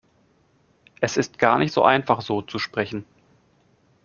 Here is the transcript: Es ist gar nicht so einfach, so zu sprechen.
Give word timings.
Es 0.99 1.15
ist 1.15 1.37
gar 1.37 1.59
nicht 1.59 1.71
so 1.71 1.83
einfach, 1.83 2.21
so 2.21 2.41
zu 2.41 2.57
sprechen. 2.57 3.05